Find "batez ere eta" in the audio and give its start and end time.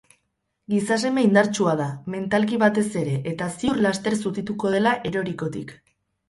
2.63-3.51